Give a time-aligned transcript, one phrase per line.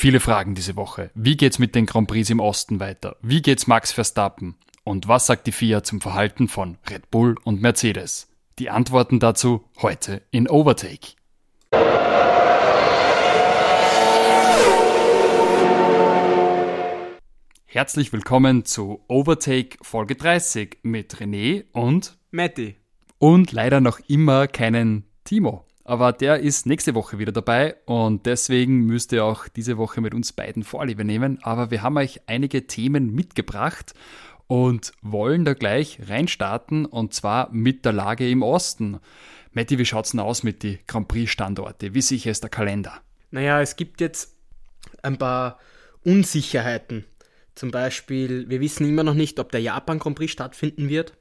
[0.00, 1.10] Viele Fragen diese Woche.
[1.16, 3.16] Wie geht's mit den Grand Prix im Osten weiter?
[3.20, 4.54] Wie geht's Max Verstappen?
[4.84, 8.28] Und was sagt die FIA zum Verhalten von Red Bull und Mercedes?
[8.60, 11.16] Die Antworten dazu heute in Overtake.
[17.66, 22.76] Herzlich willkommen zu Overtake Folge 30 mit René und Matti.
[23.18, 25.67] Und leider noch immer keinen Timo.
[25.88, 30.12] Aber der ist nächste Woche wieder dabei und deswegen müsst ihr auch diese Woche mit
[30.12, 31.38] uns beiden Vorliebe nehmen.
[31.42, 33.94] Aber wir haben euch einige Themen mitgebracht
[34.48, 39.00] und wollen da gleich reinstarten und zwar mit der Lage im Osten.
[39.52, 41.94] Matti, wie schaut's denn aus mit den Grand Prix-Standorte?
[41.94, 43.00] Wie sicher ist der Kalender?
[43.30, 44.36] Naja, es gibt jetzt
[45.02, 45.58] ein paar
[46.04, 47.06] Unsicherheiten.
[47.54, 51.14] Zum Beispiel, wir wissen immer noch nicht, ob der Japan Grand Prix stattfinden wird.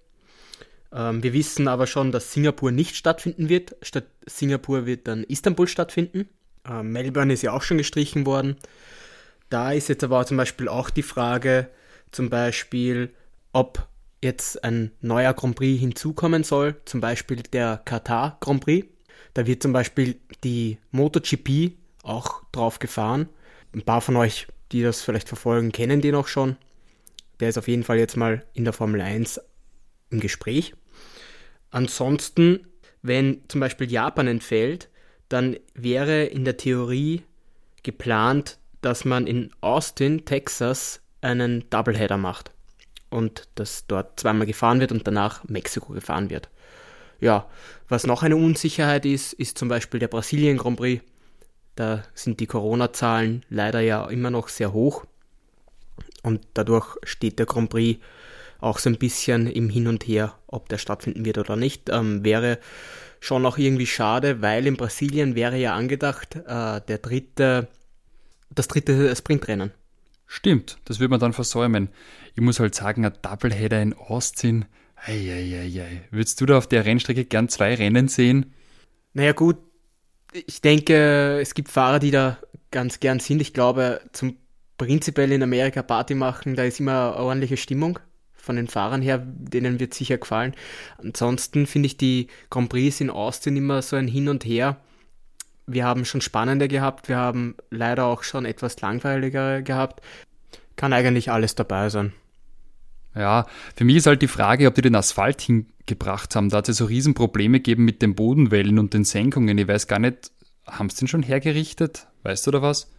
[0.93, 3.75] Ähm, wir wissen aber schon, dass Singapur nicht stattfinden wird.
[3.81, 6.29] Statt Singapur wird dann Istanbul stattfinden.
[6.67, 8.57] Ähm, Melbourne ist ja auch schon gestrichen worden.
[9.49, 11.69] Da ist jetzt aber zum Beispiel auch die Frage,
[12.11, 13.13] zum Beispiel,
[13.53, 13.87] ob
[14.23, 18.87] jetzt ein neuer Grand Prix hinzukommen soll, zum Beispiel der Katar Grand Prix.
[19.33, 23.29] Da wird zum Beispiel die MotoGP auch drauf gefahren.
[23.73, 26.57] Ein paar von euch die das vielleicht verfolgen, kennen den auch schon.
[27.39, 29.39] Der ist auf jeden Fall jetzt mal in der Formel 1
[30.09, 30.73] im Gespräch.
[31.71, 32.67] Ansonsten,
[33.01, 34.89] wenn zum Beispiel Japan entfällt,
[35.29, 37.23] dann wäre in der Theorie
[37.83, 42.51] geplant, dass man in Austin, Texas, einen Doubleheader macht.
[43.09, 46.49] Und dass dort zweimal gefahren wird und danach Mexiko gefahren wird.
[47.19, 47.49] Ja,
[47.87, 51.01] was noch eine Unsicherheit ist, ist zum Beispiel der Brasilien Grand Prix
[51.77, 55.05] da sind die Corona-Zahlen leider ja immer noch sehr hoch.
[56.23, 58.03] Und dadurch steht der Grand Prix
[58.59, 61.89] auch so ein bisschen im Hin und Her, ob der stattfinden wird oder nicht.
[61.89, 62.59] Ähm, wäre
[63.19, 67.67] schon auch irgendwie schade, weil in Brasilien wäre ja angedacht, äh, der dritte,
[68.49, 69.71] das dritte Sprintrennen.
[70.25, 71.89] Stimmt, das würde man dann versäumen.
[72.35, 74.65] Ich muss halt sagen, ein Doubleheader in Austin,
[75.05, 76.03] eieiei.
[76.11, 78.53] Würdest du da auf der Rennstrecke gern zwei Rennen sehen?
[79.13, 79.57] Naja gut,
[80.33, 82.37] ich denke, es gibt Fahrer, die da
[82.71, 83.41] ganz gern sind.
[83.41, 84.37] Ich glaube, zum
[84.77, 87.99] prinzipiell in Amerika Party machen, da ist immer eine ordentliche Stimmung
[88.47, 90.55] von den Fahrern her, denen wird sicher gefallen.
[90.97, 94.77] Ansonsten finde ich die Grand Prix in Austin immer so ein Hin und Her.
[95.67, 100.01] Wir haben schon spannende gehabt, wir haben leider auch schon etwas langweiligere gehabt.
[100.77, 102.13] Kann eigentlich alles dabei sein.
[103.15, 106.49] Ja, für mich ist halt die Frage, ob die den Asphalt hingebracht haben.
[106.49, 109.57] Da hat es so Riesenprobleme gegeben mit den Bodenwellen und den Senkungen.
[109.57, 110.31] Ich weiß gar nicht,
[110.65, 112.07] haben sie den schon hergerichtet?
[112.23, 112.89] Weißt du da was?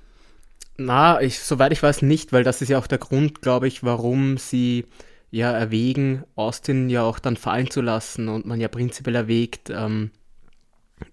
[0.80, 3.82] Na, ich, soweit ich weiß nicht, weil das ist ja auch der Grund, glaube ich,
[3.82, 4.86] warum sie
[5.30, 10.10] ja erwägen, Austin ja auch dann fallen zu lassen und man ja prinzipiell erwägt, ähm,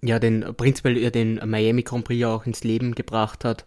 [0.02, 3.66] ja, den, prinzipiell ja den Miami Grand Prix auch ins Leben gebracht hat.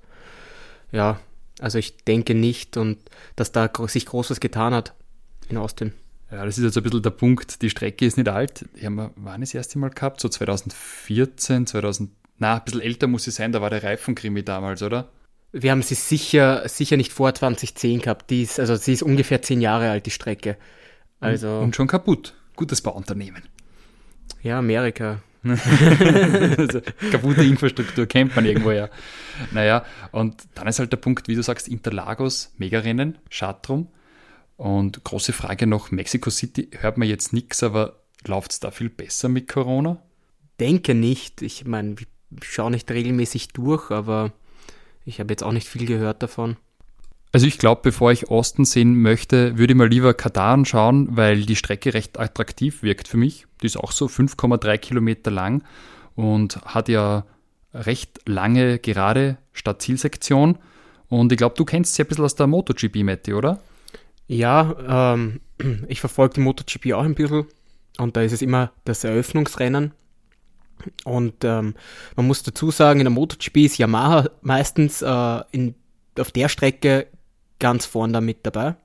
[0.90, 1.20] Ja,
[1.60, 2.98] also ich denke nicht und
[3.36, 4.94] dass da sich Großes getan hat
[5.48, 5.92] in Austin.
[6.30, 7.62] Ja, das ist jetzt ein bisschen der Punkt.
[7.62, 8.66] Die Strecke ist nicht alt.
[8.78, 10.20] Die haben wir, wann das erste Mal gehabt?
[10.20, 13.52] So 2014, 2000, na, ein bisschen älter muss sie sein.
[13.52, 15.08] Da war der Reifenkrimi damals, oder?
[15.52, 18.30] Wir haben sie sicher, sicher nicht vor 2010 gehabt.
[18.30, 20.56] Die ist, also sie ist ungefähr zehn Jahre alt, die Strecke.
[21.20, 21.58] Also.
[21.58, 22.34] Und, schon kaputt.
[22.56, 23.42] Gutes Bauunternehmen.
[24.42, 25.22] Ja, Amerika.
[25.44, 28.88] also, kaputte Infrastruktur kennt man irgendwo ja.
[29.52, 33.88] Naja, und dann ist halt der Punkt, wie du sagst, Interlagos, Megarennen, schade drum.
[34.56, 38.90] Und große Frage noch, Mexico City hört man jetzt nichts, aber läuft es da viel
[38.90, 40.02] besser mit Corona?
[40.58, 41.42] Denke nicht.
[41.42, 42.08] Ich meine, ich
[42.42, 44.32] schaue nicht regelmäßig durch, aber
[45.08, 46.56] ich habe jetzt auch nicht viel gehört davon.
[47.32, 51.44] Also ich glaube, bevor ich Osten sehen möchte, würde ich mal lieber Katar anschauen, weil
[51.44, 53.46] die Strecke recht attraktiv wirkt für mich.
[53.60, 55.62] Die ist auch so 5,3 Kilometer lang
[56.14, 57.24] und hat ja
[57.74, 60.58] recht lange gerade Stadtzielsektion.
[61.08, 63.60] Und ich glaube, du kennst sie ein bisschen aus der MotoGP, Matti, oder?
[64.26, 65.40] Ja, ähm,
[65.88, 67.46] ich verfolge die MotoGP auch ein bisschen
[67.98, 69.92] und da ist es immer das Eröffnungsrennen.
[71.04, 71.74] Und ähm,
[72.16, 75.74] man muss dazu sagen, in der MotoGP ist Yamaha meistens äh, in,
[76.18, 77.06] auf der Strecke
[77.58, 78.76] ganz vorn da mit dabei.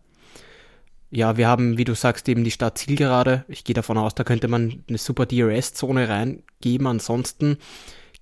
[1.09, 3.45] Ja, wir haben, wie du sagst, eben die Stadt Zielgerade.
[3.47, 6.87] Ich gehe davon aus, da könnte man eine super DRS-Zone reingeben.
[6.87, 7.57] Ansonsten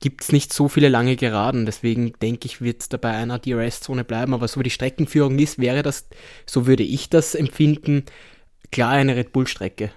[0.01, 1.65] gibt es nicht so viele lange Geraden.
[1.65, 4.33] Deswegen denke ich, wird es da bei einer DRS-Zone bleiben.
[4.33, 6.09] Aber so wie die Streckenführung ist, wäre das,
[6.45, 8.03] so würde ich das empfinden,
[8.71, 9.91] klar eine Red Bull-Strecke.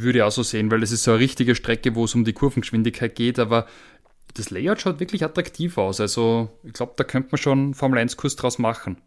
[0.00, 2.24] Würde ich auch so sehen, weil es ist so eine richtige Strecke, wo es um
[2.24, 3.66] die Kurvengeschwindigkeit geht, aber
[4.34, 6.00] das Layout schaut wirklich attraktiv aus.
[6.00, 8.98] Also ich glaube, da könnte man schon Formel 1-Kurs draus machen.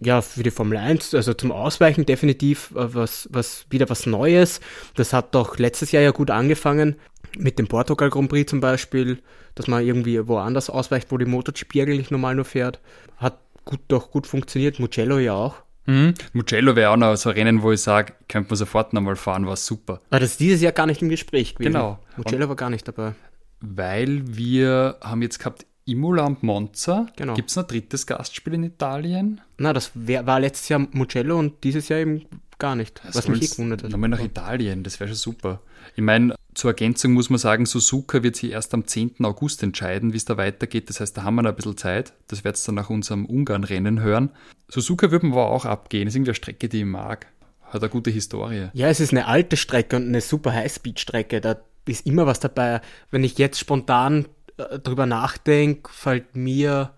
[0.00, 4.60] Ja, für die Formel 1, also zum Ausweichen definitiv äh, was, was, wieder was Neues.
[4.94, 6.96] Das hat doch letztes Jahr ja gut angefangen
[7.36, 9.22] mit dem Portugal Grand Prix zum Beispiel,
[9.54, 12.80] dass man irgendwie woanders ausweicht, wo die MotoGP eigentlich normal nur fährt.
[13.16, 14.78] Hat gut, doch gut funktioniert.
[14.78, 15.56] Mugello ja auch.
[15.88, 16.14] Mhm.
[16.34, 19.46] Mugello wäre auch noch so ein Rennen, wo ich sage, könnte man sofort nochmal fahren,
[19.46, 20.02] war super.
[20.10, 21.72] Aber das ist dieses Jahr gar nicht im Gespräch gewesen.
[21.72, 21.98] Genau.
[22.16, 23.14] Mugello und war gar nicht dabei.
[23.60, 27.06] Weil wir haben jetzt gehabt Imola und Monza.
[27.16, 27.34] Genau.
[27.34, 29.40] Gibt es noch ein drittes Gastspiel in Italien?
[29.56, 32.26] Na, das wär, war letztes Jahr Mugello und dieses Jahr eben
[32.58, 33.00] gar nicht.
[33.04, 33.90] Das was mich eh gewundert hat.
[33.90, 35.60] Nochmal nach Italien, das wäre schon super.
[35.96, 39.24] Ich meine, zur Ergänzung muss man sagen, Suzuka wird sich erst am 10.
[39.24, 40.88] August entscheiden, wie es da weitergeht.
[40.88, 42.12] Das heißt, da haben wir noch ein bisschen Zeit.
[42.26, 44.30] Das wird es dann nach unserem Ungarn-Rennen hören.
[44.68, 46.06] Suzuka würden wir auch abgehen.
[46.06, 47.26] Das ist irgendwie eine Strecke, die ich mag.
[47.62, 48.70] Hat eine gute Historie.
[48.72, 51.40] Ja, es ist eine alte Strecke und eine super Highspeed-Strecke.
[51.40, 51.56] Da
[51.86, 52.80] ist immer was dabei.
[53.10, 54.26] Wenn ich jetzt spontan
[54.56, 56.92] äh, drüber nachdenke, fällt mir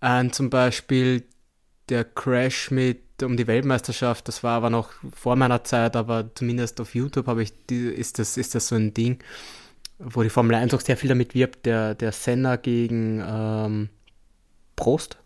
[0.00, 1.24] ein zum Beispiel
[1.88, 4.28] der Crash mit um die Weltmeisterschaft.
[4.28, 8.18] Das war aber noch vor meiner Zeit, aber zumindest auf YouTube habe ich die, ist
[8.18, 9.18] das ist das so ein Ding,
[9.98, 11.66] wo die Formel 1 auch sehr viel damit wirbt.
[11.66, 13.88] Der der Senna gegen ähm,
[14.76, 15.18] Prost.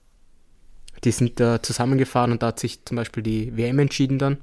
[1.04, 4.38] Die sind da zusammengefahren und da hat sich zum Beispiel die WM entschieden dann.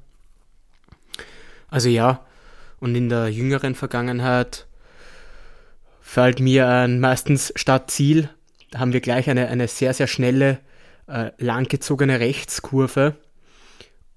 [1.70, 2.26] Also ja,
[2.80, 4.68] und in der jüngeren Vergangenheit
[6.02, 8.30] fällt mir ein meistens statt Ziel,
[8.76, 10.60] haben wir gleich eine, eine sehr, sehr schnelle,
[11.08, 13.16] äh, langgezogene Rechtskurve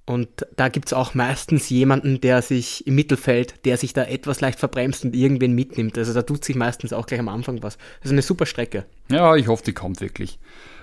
[0.07, 4.41] und da gibt es auch meistens jemanden, der sich im Mittelfeld, der sich da etwas
[4.41, 5.97] leicht verbremst und irgendwen mitnimmt.
[5.97, 7.79] Also da tut sich meistens auch gleich am Anfang was.
[7.79, 8.85] Das ist eine super Strecke.
[9.11, 10.39] Ja, ich hoffe, die kommt wirklich.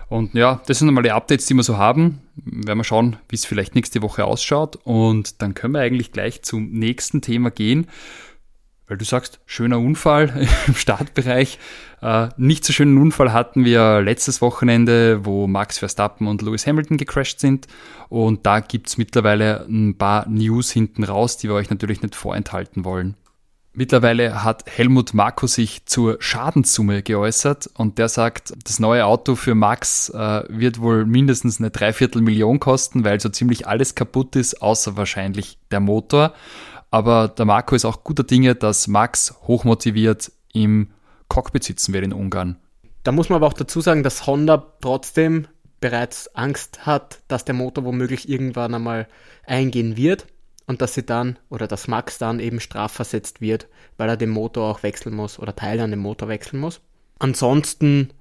[0.10, 2.22] Und ja, das sind einmal die Updates, die wir so haben.
[2.36, 4.78] Werden wir schauen, wie es vielleicht nächste Woche ausschaut.
[4.84, 7.88] Und dann können wir eigentlich gleich zum nächsten Thema gehen
[8.92, 11.60] weil du sagst, schöner Unfall im Startbereich.
[12.02, 16.98] Äh, nicht so schönen Unfall hatten wir letztes Wochenende, wo Max Verstappen und Lewis Hamilton
[16.98, 17.68] gecrashed sind.
[18.10, 22.84] Und da gibt's mittlerweile ein paar News hinten raus, die wir euch natürlich nicht vorenthalten
[22.84, 23.16] wollen.
[23.74, 29.56] Mittlerweile hat Helmut Marko sich zur Schadenssumme geäußert und der sagt, das neue Auto für
[29.56, 34.98] Max äh, wird wohl mindestens eine Dreiviertelmillion kosten, weil so ziemlich alles kaputt ist, außer
[34.98, 36.34] wahrscheinlich der Motor.
[36.92, 40.92] Aber der Marco ist auch guter Dinge, dass Max hochmotiviert im
[41.30, 42.58] Cockpit sitzen wird in Ungarn.
[43.04, 45.48] Da muss man aber auch dazu sagen, dass Honda trotzdem
[45.80, 49.08] bereits Angst hat, dass der Motor womöglich irgendwann einmal
[49.46, 50.28] eingehen wird
[50.68, 53.68] und dass sie dann oder dass Max dann eben strafversetzt wird,
[53.98, 56.82] weil er den Motor auch wechseln muss oder Teile an dem Motor wechseln muss.
[57.18, 58.12] Ansonsten,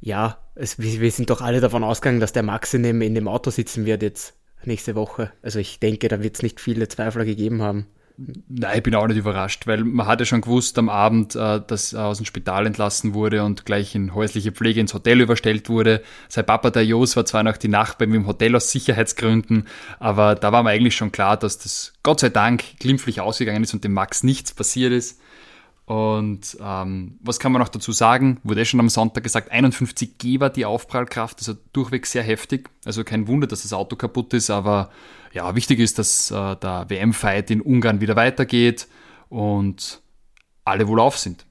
[0.00, 3.28] ja, es, wir sind doch alle davon ausgegangen, dass der Max in dem, in dem
[3.28, 4.34] Auto sitzen wird jetzt
[4.64, 5.32] nächste Woche.
[5.42, 7.86] Also ich denke, da wird es nicht viele Zweifler gegeben haben.
[8.18, 11.92] Nein, ich bin auch nicht überrascht, weil man hatte schon gewusst am Abend, äh, dass
[11.92, 16.02] er aus dem Spital entlassen wurde und gleich in häusliche Pflege ins Hotel überstellt wurde.
[16.28, 19.66] Sein Papa, der Jos, war zwar noch die Nacht bei mir im Hotel aus Sicherheitsgründen,
[19.98, 23.74] aber da war mir eigentlich schon klar, dass das Gott sei Dank glimpflich ausgegangen ist
[23.74, 25.20] und dem Max nichts passiert ist.
[25.86, 28.40] Und ähm, was kann man noch dazu sagen?
[28.42, 32.68] Wurde eh schon am Sonntag gesagt, 51 G war die Aufprallkraft, also durchweg sehr heftig.
[32.84, 34.90] Also kein Wunder, dass das Auto kaputt ist, aber
[35.32, 38.88] ja, wichtig ist, dass äh, der WM-Fight in Ungarn wieder weitergeht
[39.28, 40.02] und
[40.64, 41.46] alle wohlauf sind.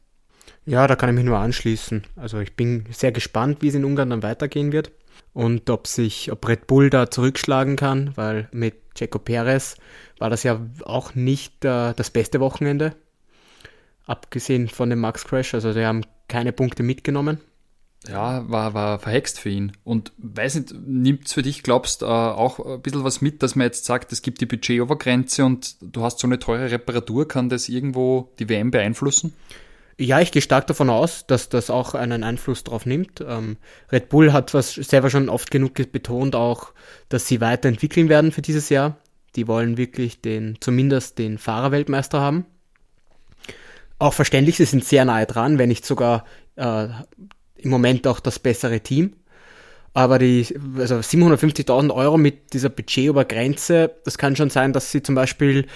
[0.66, 2.04] Ja, da kann ich mich nur anschließen.
[2.18, 4.92] Also ich bin sehr gespannt, wie es in Ungarn dann weitergehen wird
[5.32, 9.78] und ob sich, ob Red Bull da zurückschlagen kann, weil mit Checo Perez
[10.20, 12.96] war das ja auch nicht äh, das beste Wochenende
[14.06, 15.54] abgesehen von dem Max Crash.
[15.54, 17.40] Also die haben keine Punkte mitgenommen.
[18.08, 19.72] Ja, war, war verhext für ihn.
[19.84, 23.56] Und weiß nicht, nimmt es für dich, glaubst äh, auch ein bisschen was mit, dass
[23.56, 27.50] man jetzt sagt, es gibt die Budgetobergrenze und du hast so eine teure Reparatur, kann
[27.50, 29.34] das irgendwo die WM beeinflussen?
[29.98, 33.24] Ja, ich gehe stark davon aus, dass das auch einen Einfluss drauf nimmt.
[33.26, 33.58] Ähm,
[33.92, 36.74] Red Bull hat was selber schon oft genug betont, auch,
[37.08, 38.98] dass sie weiterentwickeln werden für dieses Jahr.
[39.36, 42.46] Die wollen wirklich den, zumindest den Fahrerweltmeister haben
[44.00, 46.26] auch verständlich, sie sind sehr nahe dran, wenn nicht sogar
[46.56, 46.88] äh,
[47.56, 49.16] im Moment auch das bessere Team.
[49.94, 50.46] Aber die
[50.78, 55.68] also 750.000 Euro mit dieser Budgetobergrenze, das kann schon sein, dass sie zum Beispiel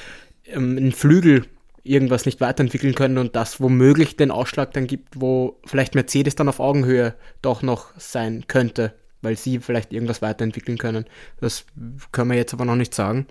[0.46, 1.46] ähm, einen Flügel
[1.84, 6.50] irgendwas nicht weiterentwickeln können und das womöglich den Ausschlag dann gibt, wo vielleicht Mercedes dann
[6.50, 11.06] auf Augenhöhe doch noch sein könnte, weil sie vielleicht irgendwas weiterentwickeln können.
[11.40, 11.66] Das
[12.12, 13.26] können wir jetzt aber noch nicht sagen.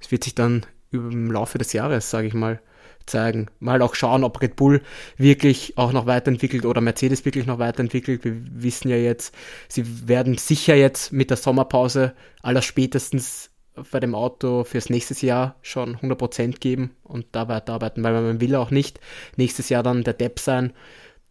[0.00, 2.60] Es wird sich dann im Laufe des Jahres, sage ich mal,
[3.06, 3.48] zeigen.
[3.58, 4.82] Mal auch schauen, ob Red Bull
[5.16, 8.24] wirklich auch noch weiterentwickelt oder Mercedes wirklich noch weiterentwickelt.
[8.24, 9.34] Wir wissen ja jetzt,
[9.68, 13.50] sie werden sicher jetzt mit der Sommerpause aller spätestens
[13.90, 18.54] bei dem Auto fürs nächste Jahr schon 100% geben und da weiterarbeiten, weil man will
[18.54, 19.00] auch nicht
[19.36, 20.72] nächstes Jahr dann der Depp sein,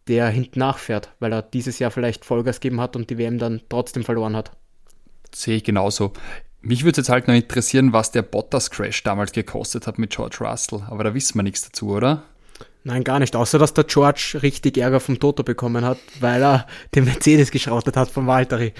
[0.08, 3.60] der hinten nachfährt, weil er dieses Jahr vielleicht Vollgas gegeben hat und die WM dann
[3.68, 4.52] trotzdem verloren hat.
[5.32, 6.12] Sehe ich genauso.
[6.62, 10.82] Mich würde jetzt halt noch interessieren, was der Bottas-Crash damals gekostet hat mit George Russell.
[10.88, 12.22] Aber da wissen wir nichts dazu, oder?
[12.84, 13.34] Nein, gar nicht.
[13.34, 17.96] Außer, dass der George richtig Ärger vom Toto bekommen hat, weil er den Mercedes geschrautet
[17.96, 18.72] hat von Valtteri.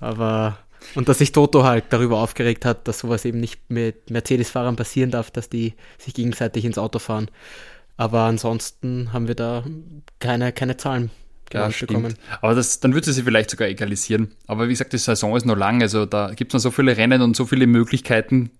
[0.00, 0.58] Aber
[0.94, 5.10] und dass sich Toto halt darüber aufgeregt hat, dass sowas eben nicht mit Mercedes-Fahrern passieren
[5.10, 7.30] darf, dass die sich gegenseitig ins Auto fahren.
[7.96, 9.64] Aber ansonsten haben wir da
[10.18, 11.10] keine, keine Zahlen
[11.52, 12.14] ja, bekommen.
[12.40, 14.32] Aber das, dann würde sie vielleicht sogar egalisieren.
[14.46, 16.96] Aber wie gesagt, die Saison ist noch lang, also da gibt es noch so viele
[16.96, 18.50] Rennen und so viele Möglichkeiten,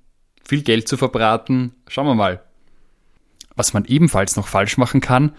[0.44, 1.74] viel Geld zu verbraten.
[1.88, 2.42] Schauen wir mal.
[3.56, 5.32] Was man ebenfalls noch falsch machen kann,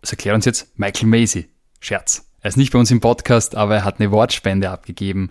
[0.00, 1.48] das erklärt uns jetzt Michael Macy.
[1.80, 2.26] Scherz.
[2.40, 5.30] Er ist nicht bei uns im Podcast, aber er hat eine Wortspende abgegeben.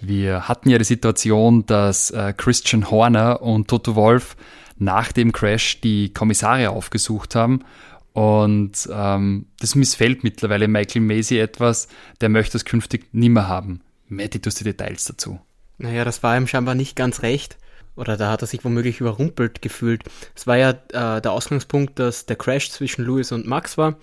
[0.00, 4.36] Wir hatten ja die Situation, dass äh, Christian Horner und Toto Wolf
[4.78, 7.60] nach dem Crash die Kommissare aufgesucht haben.
[8.16, 11.86] Und ähm, das missfällt mittlerweile Michael Macy etwas.
[12.22, 13.82] Der möchte es künftig nimmer haben.
[14.08, 15.38] Matty, du hast die Details dazu.
[15.76, 17.58] Naja, das war ihm scheinbar nicht ganz recht.
[17.94, 20.02] Oder da hat er sich womöglich überrumpelt gefühlt.
[20.34, 23.98] Es war ja äh, der Ausgangspunkt, dass der Crash zwischen Lewis und Max war.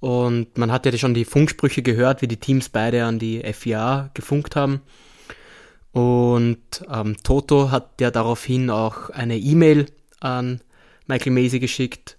[0.00, 4.10] Und man hat ja schon die Funksprüche gehört, wie die Teams beide an die FIA
[4.14, 4.80] gefunkt haben.
[5.92, 9.86] Und ähm, Toto hat ja daraufhin auch eine E-Mail
[10.18, 10.60] an
[11.06, 12.18] Michael Macy geschickt.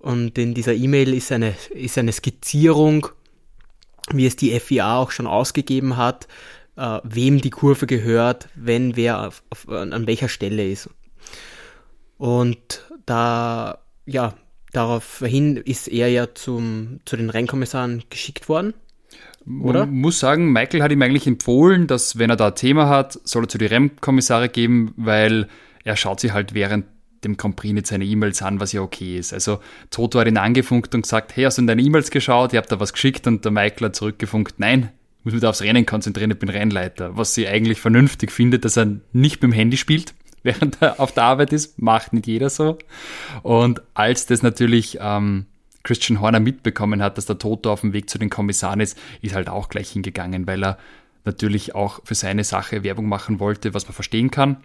[0.00, 3.08] Und in dieser E-Mail ist eine, ist eine Skizzierung,
[4.12, 6.26] wie es die FIA auch schon ausgegeben hat,
[6.76, 10.88] äh, wem die Kurve gehört, wenn wer auf, auf, an welcher Stelle ist.
[12.16, 14.34] Und da, ja,
[14.72, 18.74] daraufhin ist er ja zum, zu den Rennkommissaren geschickt worden.
[19.62, 19.86] Oder?
[19.86, 23.18] Man muss sagen, Michael hat ihm eigentlich empfohlen, dass wenn er da ein Thema hat,
[23.24, 25.48] soll er zu den Rennkommissare geben, weil
[25.84, 26.86] er schaut sich halt während
[27.24, 29.32] dem Prix nicht seine E-Mails an, was ja okay ist.
[29.32, 29.60] Also
[29.90, 32.52] Toto hat ihn angefunkt und gesagt, hey, hast du in deine E-Mails geschaut?
[32.52, 34.90] Ich habe da was geschickt und der Michael hat zurückgefunkt, nein,
[35.22, 37.16] muss mich da aufs Rennen konzentrieren, ich bin Rennleiter.
[37.16, 41.12] Was sie eigentlich vernünftig findet, dass er nicht mit dem Handy spielt, während er auf
[41.12, 42.78] der Arbeit ist, macht nicht jeder so.
[43.42, 45.46] Und als das natürlich ähm,
[45.82, 49.34] Christian Horner mitbekommen hat, dass der Toto auf dem Weg zu den Kommissaren ist, ist
[49.34, 50.78] halt auch gleich hingegangen, weil er
[51.24, 54.58] natürlich auch für seine Sache Werbung machen wollte, was man verstehen kann.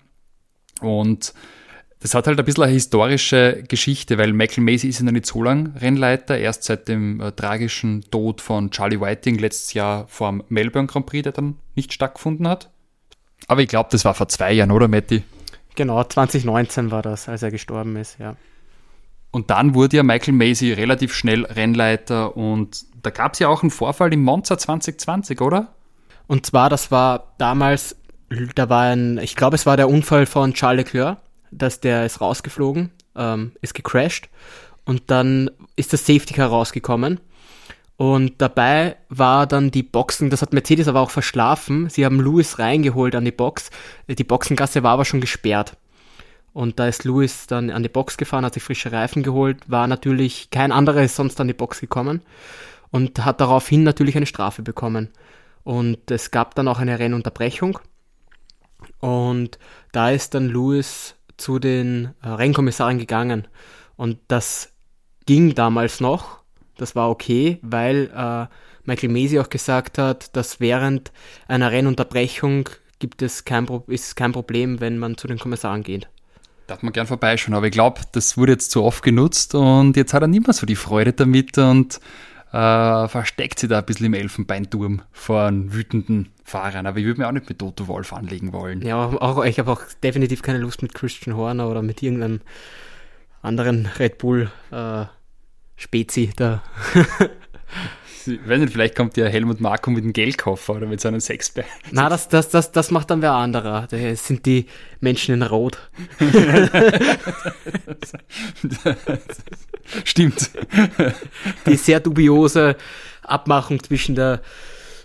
[0.82, 1.34] Und
[2.06, 5.26] das hat halt ein bisschen eine historische Geschichte, weil Michael Macy ist ja noch nicht
[5.26, 10.30] so lang Rennleiter, erst seit dem äh, tragischen Tod von Charlie Whiting letztes Jahr vor
[10.30, 12.70] dem Melbourne Grand Prix, der dann nicht stattgefunden hat.
[13.48, 15.24] Aber ich glaube, das war vor zwei Jahren, oder Matti?
[15.74, 18.36] Genau, 2019 war das, als er gestorben ist, ja.
[19.32, 23.64] Und dann wurde ja Michael Macy relativ schnell Rennleiter und da gab es ja auch
[23.64, 25.74] einen Vorfall im Monza 2020, oder?
[26.28, 27.96] Und zwar, das war damals,
[28.54, 31.18] da war ein, ich glaube, es war der Unfall von Charles Leclerc
[31.52, 34.30] dass der ist rausgeflogen, ähm, ist gecrashed
[34.86, 37.20] und dann ist das Safety Car rausgekommen.
[37.98, 41.90] Und dabei war dann die Boxen, das hat Mercedes aber auch verschlafen.
[41.90, 43.70] Sie haben Lewis reingeholt an die Box.
[44.08, 45.78] Die Boxengasse war aber schon gesperrt.
[46.52, 49.88] Und da ist Lewis dann an die Box gefahren, hat sich frische Reifen geholt, war
[49.88, 52.22] natürlich kein anderer ist sonst an die Box gekommen
[52.92, 55.10] und hat daraufhin natürlich eine Strafe bekommen.
[55.64, 57.80] Und es gab dann auch eine Rennunterbrechung.
[59.00, 59.58] Und
[59.92, 63.48] da ist dann Lewis zu den äh, Rennkommissaren gegangen.
[63.96, 64.74] Und das
[65.26, 66.40] ging damals noch.
[66.78, 68.48] Das war okay, weil äh,
[68.84, 71.12] Michael Mesi auch gesagt hat, dass während
[71.48, 76.08] einer Rennunterbrechung gibt es kein, ist kein Problem, wenn man zu den Kommissaren geht.
[76.68, 80.14] Darf man gern vorbeischauen, aber ich glaube, das wurde jetzt zu oft genutzt und jetzt
[80.14, 82.00] hat er nicht mehr so die Freude damit und
[82.56, 86.86] äh, versteckt sich da ein bisschen im Elfenbeinturm vor einem wütenden Fahrern.
[86.86, 88.82] Aber ich würde mir auch nicht mit Toto Wolf anlegen wollen.
[88.82, 92.40] Ja, auch, ich habe auch definitiv keine Lust mit Christian Horner oder mit irgendeinem
[93.42, 95.04] anderen Red Bull äh,
[95.76, 96.64] Spezi da.
[98.28, 101.66] ich weiß nicht, vielleicht kommt ja Helmut Marko mit einem Geldkoffer oder mit seinem Sexbär.
[101.92, 103.88] Na, das, das, das, das macht dann wer anderer.
[103.90, 104.66] Das sind die
[105.00, 105.78] Menschen in Rot.
[110.04, 110.52] Stimmt.
[111.66, 112.76] Die sehr dubiose
[113.24, 114.42] Abmachung zwischen der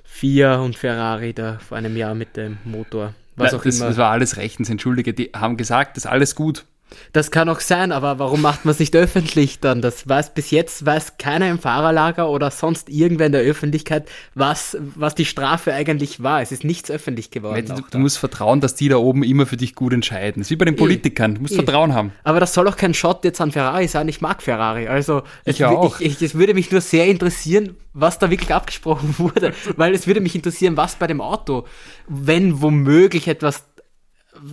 [0.04, 3.14] FIA und Ferrari da vor einem Jahr mit dem Motor.
[3.36, 3.88] Was Nein, auch das, immer.
[3.88, 5.14] das war alles rechtens, entschuldige.
[5.14, 6.64] Die haben gesagt, das ist alles gut.
[7.12, 9.82] Das kann auch sein, aber warum macht man es nicht öffentlich dann?
[9.82, 14.76] Das weiß bis jetzt weiß keiner im Fahrerlager oder sonst irgendwer in der Öffentlichkeit, was,
[14.80, 16.42] was die Strafe eigentlich war.
[16.42, 17.66] Es ist nichts öffentlich geworden.
[17.66, 20.40] Du, du musst vertrauen, dass die da oben immer für dich gut entscheiden.
[20.40, 21.37] Das ist wie bei den Politikern.
[21.37, 21.56] Du musst I.
[21.56, 22.12] Vertrauen haben.
[22.25, 24.09] Aber das soll auch kein Shot jetzt an Ferrari sein.
[24.09, 24.88] Ich mag Ferrari.
[24.88, 26.00] Also ich es, auch.
[26.00, 30.06] Ich, ich, es würde mich nur sehr interessieren, was da wirklich abgesprochen wurde, weil es
[30.06, 31.66] würde mich interessieren, was bei dem Auto,
[32.09, 33.64] wenn womöglich etwas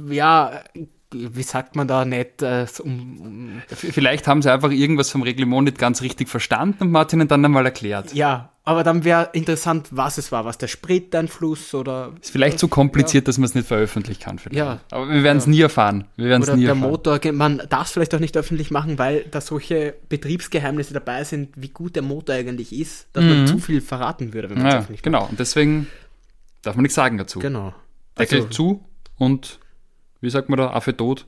[0.10, 0.64] ja
[1.12, 5.66] wie sagt man da nicht, äh, um, um Vielleicht haben sie einfach irgendwas vom Reglement
[5.66, 8.14] nicht ganz richtig verstanden und Martin dann einmal erklärt.
[8.14, 10.44] Ja, aber dann wäre interessant, was es war.
[10.44, 12.12] Was der Spriteinfluss oder.
[12.22, 13.26] Ist vielleicht zu so kompliziert, ja.
[13.28, 14.40] dass man es nicht veröffentlichen kann.
[14.40, 14.58] Vielleicht.
[14.58, 14.82] Ja.
[14.92, 15.52] Aber wir werden es ja.
[15.52, 16.04] nie erfahren.
[16.18, 16.92] Wir werden es nie der erfahren.
[16.92, 21.54] Motor, man darf es vielleicht auch nicht öffentlich machen, weil da solche Betriebsgeheimnisse dabei sind,
[21.56, 23.30] wie gut der Motor eigentlich ist, dass mhm.
[23.30, 25.88] man zu viel verraten würde, wenn man es ja, öffentlich Genau, und deswegen
[26.62, 27.40] darf man nichts sagen dazu.
[27.40, 27.74] Genau.
[28.20, 28.86] Deckel also, zu
[29.16, 29.60] und
[30.22, 31.28] wie sagt man da, Affe tot?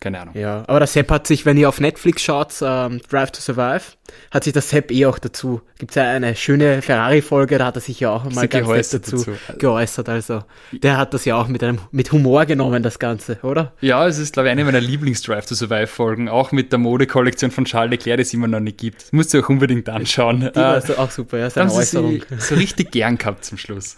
[0.00, 0.34] Keine Ahnung.
[0.34, 3.82] Ja, aber der Sepp hat sich, wenn ihr auf Netflix schaut, ähm, Drive to Survive,
[4.30, 5.60] hat sich der Sepp eh auch dazu.
[5.78, 9.06] Gibt es ja eine schöne Ferrari-Folge, da hat er sich ja auch mal ganz geäußert
[9.06, 10.08] dazu, dazu, geäußert.
[10.08, 13.74] Also der hat das ja auch mit einem mit Humor genommen, das Ganze, oder?
[13.82, 17.66] Ja, es ist, glaube ich, eine meiner Lieblings-Drive to Survive-Folgen, auch mit der Modekollektion von
[17.66, 19.02] Charles Leclerc, die es immer noch nicht gibt.
[19.02, 20.40] Das musst du auch unbedingt anschauen.
[20.40, 22.22] Die war äh, auch super, ja, seine Äußerung.
[22.38, 23.96] So richtig gern gehabt zum Schluss.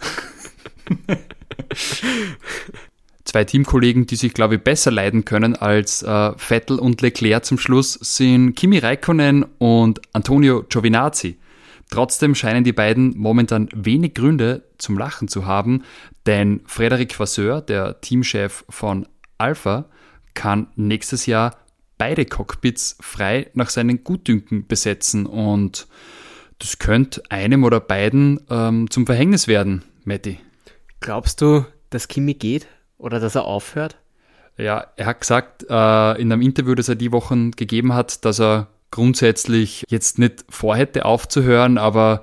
[3.25, 7.57] Zwei Teamkollegen, die sich, glaube ich, besser leiden können als äh, Vettel und Leclerc zum
[7.57, 11.37] Schluss, sind Kimi Räikkönen und Antonio Giovinazzi.
[11.89, 15.83] Trotzdem scheinen die beiden momentan wenig Gründe zum Lachen zu haben,
[16.25, 19.85] denn Frederic Vasseur, der Teamchef von Alpha,
[20.33, 21.55] kann nächstes Jahr
[21.97, 25.87] beide Cockpits frei nach seinen Gutdünken besetzen und
[26.59, 30.39] das könnte einem oder beiden ähm, zum Verhängnis werden, Matti.
[30.99, 32.67] Glaubst du, dass Kimi geht?
[33.03, 33.97] Oder dass er aufhört?
[34.57, 38.39] Ja, er hat gesagt äh, in einem Interview, das er die Wochen gegeben hat, dass
[38.39, 42.21] er grundsätzlich jetzt nicht vorhätte aufzuhören, aber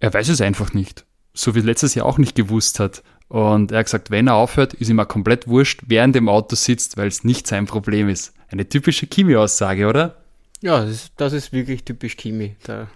[0.00, 1.06] er weiß es einfach nicht.
[1.32, 3.02] So wie letztes Jahr auch nicht gewusst hat.
[3.28, 6.28] Und er hat gesagt, wenn er aufhört, ist ihm auch komplett wurscht, wer in dem
[6.28, 8.34] Auto sitzt, weil es nicht sein Problem ist.
[8.48, 10.16] Eine typische Kimi-Aussage, oder?
[10.60, 12.54] Ja, das ist, das ist wirklich typisch Kimi.
[12.64, 12.88] Da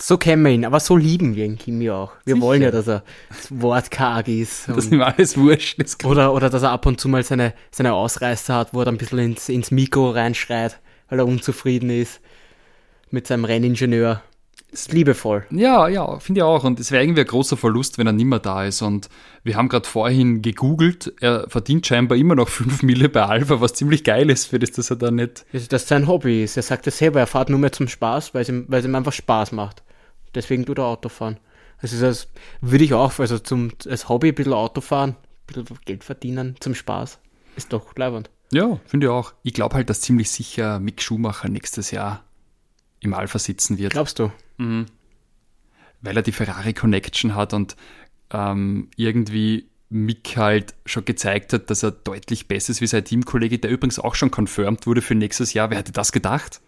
[0.00, 2.12] so kennen wir ihn, aber so lieben wir ihn, Kimi auch.
[2.24, 2.46] Wir Sicher.
[2.46, 3.02] wollen ja, dass er
[3.50, 4.68] wortkarg ist.
[4.78, 6.04] Dass ihm alles wurscht ist.
[6.04, 8.94] Oder, oder dass er ab und zu mal seine, seine Ausreißer hat, wo er dann
[8.94, 10.78] ein bisschen ins, ins Mikro reinschreit,
[11.08, 12.20] weil er unzufrieden ist
[13.10, 14.22] mit seinem Renningenieur.
[14.70, 15.46] Ist liebevoll.
[15.50, 16.62] Ja, ja, finde ich auch.
[16.62, 18.82] Und es wäre irgendwie ein großer Verlust, wenn er nicht mehr da ist.
[18.82, 19.08] Und
[19.42, 23.72] wir haben gerade vorhin gegoogelt, er verdient scheinbar immer noch 5 Mille bei Alpha, was
[23.72, 25.46] ziemlich geil ist für das, dass er da nicht.
[25.52, 26.58] Dass das sein Hobby ist.
[26.58, 28.84] Er sagt es selber, er fährt nur mehr zum Spaß, weil es ihm, weil es
[28.84, 29.82] ihm einfach Spaß macht.
[30.34, 31.38] Deswegen tut er Autofahren.
[31.78, 32.28] Also das
[32.60, 35.16] würde ich auch, also zum, als Hobby ein bisschen Autofahren, ein
[35.46, 37.18] bisschen Geld verdienen zum Spaß.
[37.56, 38.30] Ist doch leibend.
[38.52, 39.34] Ja, finde ich auch.
[39.42, 42.24] Ich glaube halt, dass ziemlich sicher Mick Schumacher nächstes Jahr
[43.00, 43.92] im Alpha sitzen wird.
[43.92, 44.32] Glaubst du?
[44.56, 44.86] Mhm.
[46.00, 47.76] Weil er die Ferrari Connection hat und
[48.30, 53.58] ähm, irgendwie Mick halt schon gezeigt hat, dass er deutlich besser ist wie sein Teamkollege,
[53.58, 55.70] der übrigens auch schon confirmed wurde für nächstes Jahr.
[55.70, 56.60] Wer hätte das gedacht?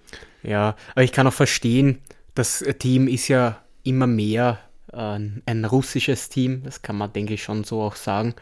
[0.43, 1.99] Ja, aber ich kann auch verstehen,
[2.35, 4.59] das Team ist ja immer mehr
[4.93, 8.35] äh, ein russisches Team, das kann man, denke ich, schon so auch sagen.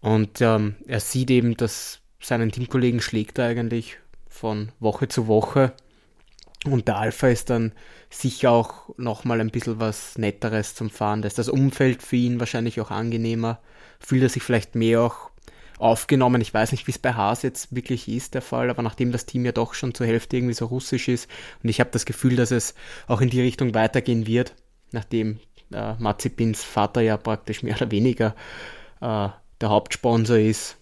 [0.00, 5.72] Und ähm, er sieht eben, dass seinen Teamkollegen schlägt er eigentlich von Woche zu Woche.
[6.64, 7.72] Und der Alpha ist dann
[8.10, 11.22] sicher auch nochmal ein bisschen was Netteres zum Fahren.
[11.22, 13.60] Da ist das Umfeld für ihn wahrscheinlich auch angenehmer.
[14.00, 15.30] Fühlt er sich vielleicht mehr auch
[15.78, 16.40] aufgenommen.
[16.40, 19.26] Ich weiß nicht, wie es bei Haas jetzt wirklich ist, der Fall, aber nachdem das
[19.26, 21.28] Team ja doch schon zur Hälfte irgendwie so russisch ist
[21.62, 22.74] und ich habe das Gefühl, dass es
[23.06, 24.54] auch in die Richtung weitergehen wird,
[24.92, 25.40] nachdem
[25.72, 28.34] äh, Mazepins Vater ja praktisch mehr oder weniger
[29.00, 29.28] äh,
[29.60, 30.76] der Hauptsponsor ist.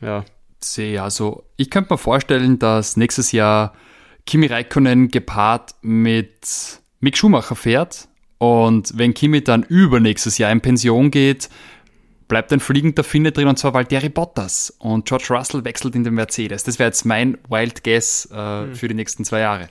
[0.00, 0.24] Ja.
[0.60, 3.74] Sehe, also ich könnte mir vorstellen, dass nächstes Jahr
[4.26, 11.10] Kimi Räikkönen gepaart mit Mick Schumacher fährt und wenn Kimi dann übernächstes Jahr in Pension
[11.10, 11.48] geht,
[12.32, 16.14] bleibt ein fliegender Finne drin und zwar Valtteri Bottas und George Russell wechselt in den
[16.14, 16.64] Mercedes.
[16.64, 18.74] Das wäre jetzt mein Wild Guess äh, mhm.
[18.74, 19.68] für die nächsten zwei Jahre.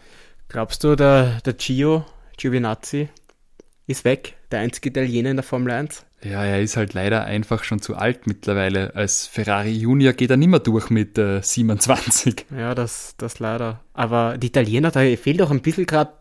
[0.47, 2.06] Glaubst du, der, der Gio
[2.38, 3.10] Giovinazzi
[3.88, 6.06] ist weg, der einzige Italiener in der Formel 1?
[6.24, 8.93] Ja, er ist halt leider einfach schon zu alt mittlerweile.
[8.93, 12.45] Als Ferrari Junior geht er nicht mehr durch mit äh, 27.
[12.56, 13.80] Ja, das, das leider.
[13.93, 16.13] Aber die Italiener, da fehlt auch ein bisschen gerade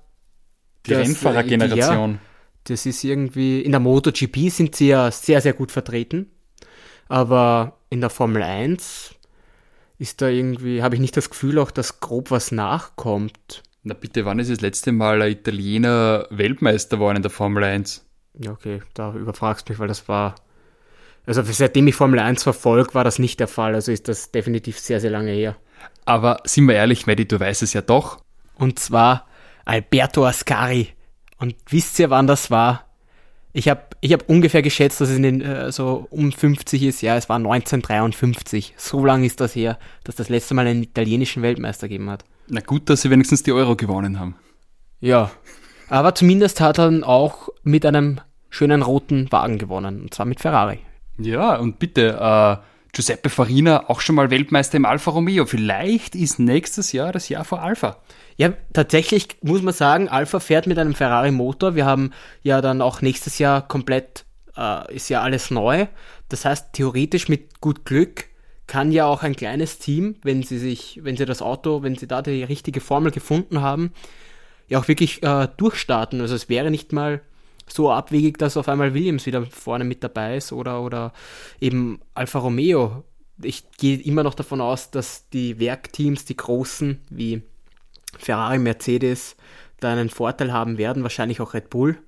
[0.86, 2.12] die Rennfahrergeneration.
[2.12, 2.29] Ja,
[2.64, 6.30] das ist irgendwie, in der MotoGP sind sie ja sehr, sehr gut vertreten.
[7.08, 9.14] Aber in der Formel 1
[9.98, 13.62] ist da irgendwie, habe ich nicht das Gefühl auch, dass grob was nachkommt.
[13.82, 18.06] Na bitte, wann ist das letzte Mal ein Italiener Weltmeister geworden in der Formel 1?
[18.38, 20.36] Ja, okay, da überfragst du mich, weil das war.
[21.26, 23.74] Also seitdem ich Formel 1 verfolge, war das nicht der Fall.
[23.74, 25.56] Also ist das definitiv sehr, sehr lange her.
[26.04, 28.22] Aber sind wir ehrlich, Medi, du weißt es ja doch.
[28.54, 29.26] Und zwar
[29.64, 30.88] Alberto Ascari
[31.40, 32.86] und wisst ihr, wann das war?
[33.52, 37.02] Ich habe ich hab ungefähr geschätzt, dass es in den, äh, so um 50 ist.
[37.02, 38.74] Ja, es war 1953.
[38.76, 42.24] So lange ist das her, dass das letzte Mal einen italienischen Weltmeister gegeben hat.
[42.48, 44.36] Na gut, dass sie wenigstens die Euro gewonnen haben.
[45.00, 45.30] Ja,
[45.88, 50.40] aber zumindest hat er dann auch mit einem schönen roten Wagen gewonnen, und zwar mit
[50.40, 50.78] Ferrari.
[51.18, 55.46] Ja, und bitte, äh, Giuseppe Farina auch schon mal Weltmeister im Alfa Romeo.
[55.46, 57.98] Vielleicht ist nächstes Jahr das Jahr vor Alpha.
[58.36, 61.74] Ja, tatsächlich muss man sagen, Alpha fährt mit einem Ferrari Motor.
[61.74, 64.24] Wir haben ja dann auch nächstes Jahr komplett,
[64.56, 65.86] äh, ist ja alles neu.
[66.28, 68.24] Das heißt, theoretisch mit gut Glück
[68.66, 72.06] kann ja auch ein kleines Team, wenn sie sich, wenn sie das Auto, wenn sie
[72.06, 73.92] da die richtige Formel gefunden haben,
[74.68, 76.20] ja auch wirklich äh, durchstarten.
[76.20, 77.20] Also es wäre nicht mal
[77.72, 81.12] so abwegig, dass auf einmal Williams wieder vorne mit dabei ist oder, oder
[81.60, 83.04] eben Alfa Romeo.
[83.42, 87.42] Ich gehe immer noch davon aus, dass die Werkteams, die großen wie
[88.18, 89.36] Ferrari, Mercedes,
[89.78, 91.98] da einen Vorteil haben werden, wahrscheinlich auch Red Bull.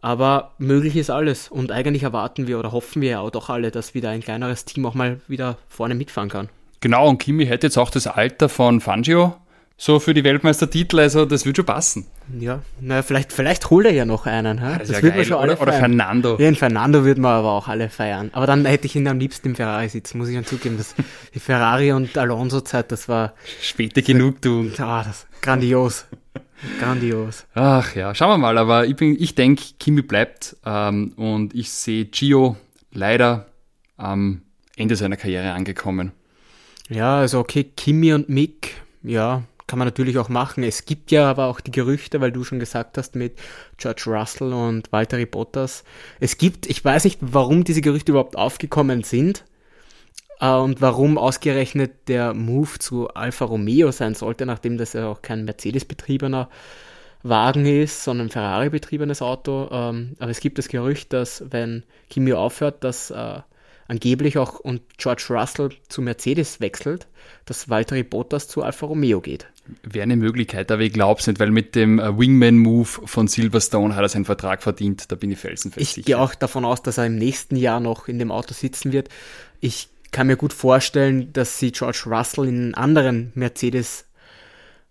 [0.00, 1.48] Aber möglich ist alles.
[1.48, 4.64] Und eigentlich erwarten wir oder hoffen wir ja auch doch alle, dass wieder ein kleineres
[4.64, 6.50] Team auch mal wieder vorne mitfahren kann.
[6.80, 9.34] Genau, und Kimi hätte jetzt auch das Alter von Fangio
[9.76, 12.06] so für die Weltmeistertitel, also das würde schon passen.
[12.38, 14.60] Ja, naja, vielleicht, vielleicht holt er ja noch einen.
[14.60, 14.78] Ha?
[14.78, 16.30] Das, das wird man schon alle oder, oder Fernando.
[16.32, 18.30] Ja, den Fernando würden wir aber auch alle feiern.
[18.32, 20.78] Aber dann hätte ich ihn am liebsten im Ferrari sitzen, muss ich dann zugeben.
[20.78, 20.94] Das,
[21.34, 23.34] die Ferrari und Alonso-Zeit, das war.
[23.60, 24.72] Späte Genugtuung.
[24.78, 26.06] Ah, das grandios.
[26.80, 27.44] Grandios.
[27.54, 28.56] Ach ja, schauen wir mal.
[28.58, 32.56] Aber ich, bin, ich denke, Kimi bleibt ähm, und ich sehe Gio
[32.92, 33.46] leider
[33.96, 34.42] am
[34.76, 36.12] Ende seiner Karriere angekommen.
[36.88, 40.62] Ja, also okay, Kimi und Mick, ja, kann man natürlich auch machen.
[40.62, 43.38] Es gibt ja aber auch die Gerüchte, weil du schon gesagt hast, mit
[43.78, 45.84] George Russell und Valtteri Bottas.
[46.20, 49.44] Es gibt, ich weiß nicht, warum diese Gerüchte überhaupt aufgekommen sind
[50.40, 55.22] äh, und warum ausgerechnet der Move zu Alfa Romeo sein sollte, nachdem das ja auch
[55.22, 56.48] kein Mercedes-betriebener
[57.22, 59.68] Wagen ist, sondern Ferrari-betriebenes Auto.
[59.72, 63.40] Ähm, aber es gibt das Gerücht, dass wenn Kimi aufhört, dass äh,
[63.88, 67.06] angeblich auch und George Russell zu Mercedes wechselt,
[67.46, 69.46] dass Valtteri Bottas zu Alfa Romeo geht.
[69.82, 73.94] Wäre eine Möglichkeit, aber ich glaube es nicht, weil mit dem äh, Wingman-Move von Silverstone
[73.94, 76.00] hat er seinen Vertrag verdient, da bin ich felsenfest ich sicher.
[76.00, 78.92] Ich gehe auch davon aus, dass er im nächsten Jahr noch in dem Auto sitzen
[78.92, 79.08] wird.
[79.60, 84.06] Ich kann mir gut vorstellen, dass sie George Russell in einen anderen Mercedes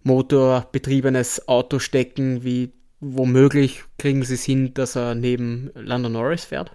[0.04, 6.72] motorbetriebenes Auto stecken, wie womöglich kriegen sie es hin, dass er neben Lando Norris fährt,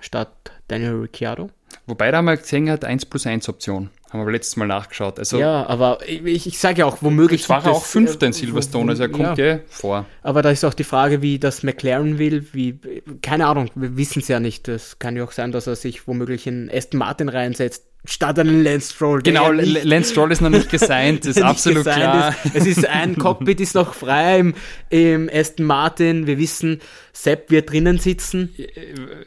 [0.00, 1.50] statt Daniel Ricciardo.
[1.86, 3.90] Wobei da mal gesehen hat, 1 plus 1 Option.
[4.12, 5.18] Haben wir letztes Mal nachgeschaut.
[5.18, 7.42] Also, ja, aber ich, ich sage ja auch, womöglich.
[7.42, 9.46] Es war auch Fünfter in Silverstone, also er kommt ja.
[9.46, 9.60] ja.
[9.70, 10.04] vor.
[10.22, 12.78] Aber da ist auch die Frage, wie das McLaren will, wie,
[13.22, 14.68] keine Ahnung, wir wissen es ja nicht.
[14.68, 18.62] Es kann ja auch sein, dass er sich womöglich in Aston Martin reinsetzt, statt einen
[18.62, 19.22] Lance Stroll.
[19.22, 22.34] Genau, ja Lance Stroll ist noch nicht gesigned, ist absolut klar.
[22.44, 22.54] Ist.
[22.54, 24.54] Es ist ein Cockpit ist noch frei im,
[24.90, 26.26] im Aston Martin.
[26.26, 26.82] Wir wissen,
[27.14, 28.54] Sepp wird drinnen sitzen.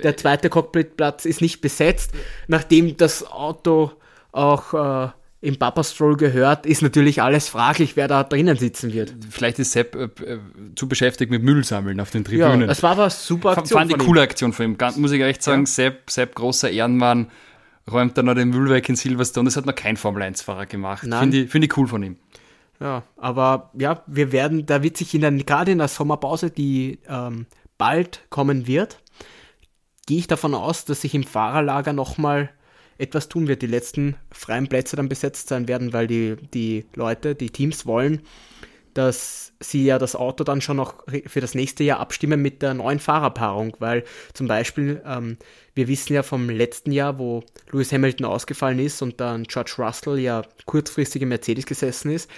[0.03, 2.11] Der zweite Cockpitplatz ist nicht besetzt,
[2.47, 3.91] nachdem das Auto
[4.35, 5.09] auch äh,
[5.41, 9.13] im Papa Stroll gehört, ist natürlich alles fraglich, wer da drinnen sitzen wird.
[9.29, 10.39] Vielleicht ist Sepp äh, äh
[10.75, 12.61] zu beschäftigt mit Müll sammeln auf den Tribünen.
[12.61, 13.79] Ja, das war aber super Aktion.
[13.79, 14.77] Fand die coole Aktion von ihm.
[14.77, 15.67] Ganz, muss ich echt sagen, ja.
[15.67, 17.29] Sepp, Sepp, großer Ehrenmann,
[17.91, 19.45] räumt dann noch den Müll weg in Silverstone.
[19.45, 21.01] Das hat noch kein Formel-1-Fahrer gemacht.
[21.01, 22.17] Finde ich, find ich cool von ihm.
[22.79, 26.99] Ja, aber ja, wir werden, da wird sich in der, gerade in der Sommerpause, die
[27.07, 27.45] ähm,
[27.77, 28.99] bald kommen wird,
[30.07, 32.49] gehe ich davon aus, dass sich im Fahrerlager nochmal
[32.97, 37.35] etwas tun wird, die letzten freien Plätze dann besetzt sein werden, weil die, die Leute,
[37.35, 38.21] die Teams wollen,
[38.93, 42.73] dass sie ja das Auto dann schon noch für das nächste Jahr abstimmen mit der
[42.73, 45.37] neuen Fahrerpaarung, weil zum Beispiel, ähm,
[45.73, 50.19] wir wissen ja vom letzten Jahr, wo Lewis Hamilton ausgefallen ist und dann George Russell
[50.19, 52.29] ja kurzfristig im Mercedes gesessen ist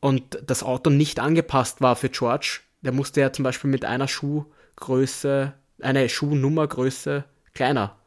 [0.00, 4.08] und das Auto nicht angepasst war für George, der musste ja zum Beispiel mit einer
[4.08, 7.97] Schuhgröße, eine Schuhnummergröße kleiner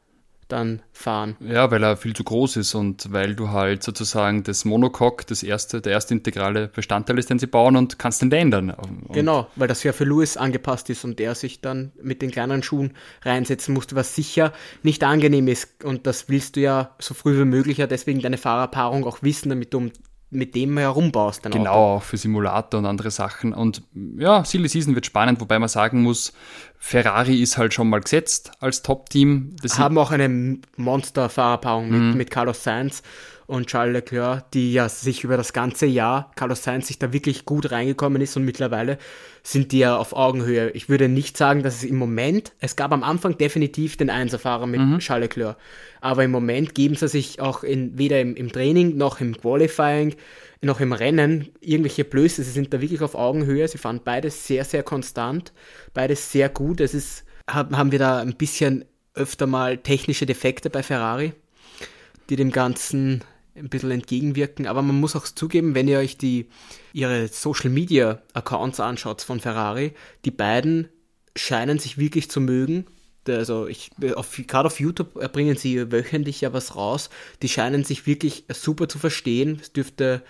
[0.51, 1.35] dann fahren.
[1.39, 5.43] Ja, weil er viel zu groß ist und weil du halt sozusagen das Monocoque, das
[5.43, 8.71] erste, der erste integrale Bestandteil ist, den sie bauen und kannst den ändern.
[8.71, 12.31] Und genau, weil das ja für Lewis angepasst ist und der sich dann mit den
[12.31, 15.83] kleineren Schuhen reinsetzen musste, was sicher nicht angenehm ist.
[15.83, 19.49] Und das willst du ja so früh wie möglich ja deswegen deine Fahrerpaarung auch wissen,
[19.49, 19.89] damit du
[20.31, 21.45] mit dem herumbaust.
[21.45, 21.97] Dann genau, auch.
[21.97, 23.53] auch für Simulator und andere Sachen.
[23.53, 23.83] Und
[24.17, 26.33] ja, Silly Season wird spannend, wobei man sagen muss,
[26.83, 29.55] Ferrari ist halt schon mal gesetzt als Top-Team.
[29.77, 32.17] Haben auch eine Monster-Fahrerpaarung mit, mhm.
[32.17, 33.03] mit Carlos Sainz
[33.45, 37.45] und Charles Leclerc, die ja sich über das ganze Jahr, Carlos Sainz sich da wirklich
[37.45, 38.97] gut reingekommen ist und mittlerweile
[39.43, 40.71] sind die ja auf Augenhöhe.
[40.71, 44.65] Ich würde nicht sagen, dass es im Moment, es gab am Anfang definitiv den Einserfahrer
[44.65, 44.99] mit mhm.
[44.99, 45.57] Charles Leclerc,
[46.01, 50.15] aber im Moment geben sie sich auch in, weder im, im Training noch im Qualifying
[50.61, 52.43] noch im Rennen irgendwelche Blöße.
[52.43, 53.67] Sie sind da wirklich auf Augenhöhe.
[53.67, 55.53] Sie fahren beides sehr, sehr konstant,
[55.93, 56.79] beides sehr gut.
[56.79, 61.33] Es ist, haben wir da ein bisschen öfter mal technische Defekte bei Ferrari,
[62.29, 63.23] die dem Ganzen
[63.55, 64.67] ein bisschen entgegenwirken.
[64.67, 66.47] Aber man muss auch zugeben, wenn ihr euch die,
[66.93, 69.93] ihre Social Media Accounts anschaut von Ferrari,
[70.25, 70.87] die beiden
[71.35, 72.85] scheinen sich wirklich zu mögen.
[73.27, 77.09] Also ich, auf, gerade auf YouTube bringen sie wöchentlich ja was raus.
[77.41, 79.59] Die scheinen sich wirklich super zu verstehen.
[79.61, 80.23] Es dürfte,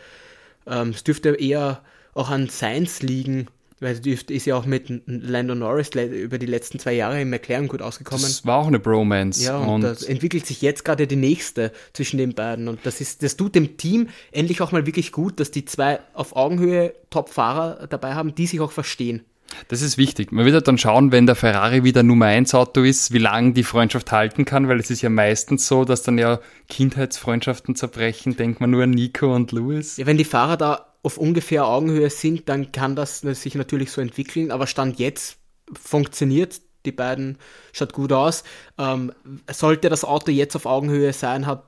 [0.67, 1.81] ähm, es dürfte eher
[2.13, 3.47] auch an Science liegen,
[3.79, 7.67] weil es ist ja auch mit Lando Norris über die letzten zwei Jahre im McLaren
[7.67, 8.23] gut ausgekommen.
[8.23, 9.43] Das war auch eine Bromance.
[9.43, 12.67] Ja, und, und das entwickelt sich jetzt gerade die nächste zwischen den beiden.
[12.67, 15.99] Und das ist, das tut dem Team endlich auch mal wirklich gut, dass die zwei
[16.13, 19.23] auf Augenhöhe Top-Fahrer dabei haben, die sich auch verstehen.
[19.67, 20.31] Das ist wichtig.
[20.31, 23.53] Man wird halt dann schauen, wenn der Ferrari wieder Nummer 1 Auto ist, wie lange
[23.53, 28.35] die Freundschaft halten kann, weil es ist ja meistens so, dass dann ja Kindheitsfreundschaften zerbrechen.
[28.35, 29.97] Denkt man nur an Nico und Lewis.
[29.97, 34.01] Ja, wenn die Fahrer da auf ungefähr Augenhöhe sind, dann kann das sich natürlich so
[34.01, 35.37] entwickeln, aber Stand jetzt
[35.73, 37.37] funktioniert die beiden,
[37.73, 38.43] schaut gut aus.
[38.77, 39.11] Ähm,
[39.51, 41.63] sollte das Auto jetzt auf Augenhöhe sein, hat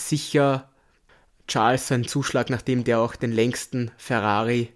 [0.00, 0.70] sicher
[1.46, 4.70] Charles seinen Zuschlag, nachdem der auch den längsten Ferrari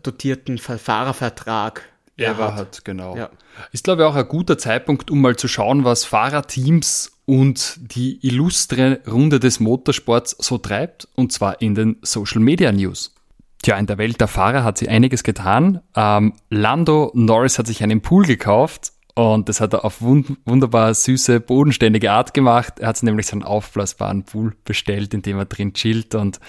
[0.00, 1.82] dotierten Fahrervertrag
[2.16, 2.84] ever hat.
[2.84, 3.16] Genau.
[3.16, 3.30] Ja.
[3.72, 8.26] Ist, glaube ich, auch ein guter Zeitpunkt, um mal zu schauen, was Fahrerteams und die
[8.26, 13.14] illustre Runde des Motorsports so treibt, und zwar in den Social Media News.
[13.62, 15.80] Tja, in der Welt der Fahrer hat sie einiges getan.
[15.94, 20.94] Ähm, Lando Norris hat sich einen Pool gekauft und das hat er auf wund wunderbar
[20.94, 22.78] süße, bodenständige Art gemacht.
[22.78, 26.14] Er hat nämlich so einen aufblasbaren Pool bestellt, in dem er drin chillt.
[26.14, 26.40] Und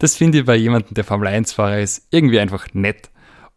[0.00, 3.10] das finde ich bei jemandem, der Formel 1-Fahrer ist, irgendwie einfach nett.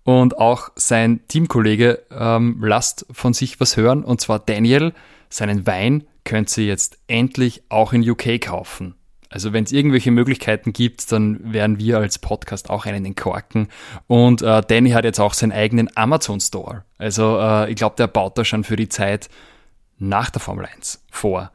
[0.03, 4.03] Und auch sein Teamkollege ähm, lasst von sich was hören.
[4.03, 4.93] Und zwar Daniel,
[5.29, 8.95] seinen Wein könnt ihr jetzt endlich auch in UK kaufen.
[9.31, 13.69] Also wenn es irgendwelche Möglichkeiten gibt, dann werden wir als Podcast auch einen entkorken.
[14.07, 16.83] Und äh, Danny hat jetzt auch seinen eigenen Amazon Store.
[16.97, 19.29] Also äh, ich glaube, der baut da schon für die Zeit
[19.97, 21.49] nach der Formel 1 vor.